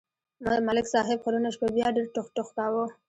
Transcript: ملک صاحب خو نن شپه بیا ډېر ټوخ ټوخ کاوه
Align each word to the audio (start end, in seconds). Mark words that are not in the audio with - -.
ملک 0.67 0.85
صاحب 0.93 1.19
خو 1.23 1.29
نن 1.33 1.45
شپه 1.55 1.67
بیا 1.75 1.87
ډېر 1.95 2.05
ټوخ 2.13 2.27
ټوخ 2.35 2.47
کاوه 2.57 2.85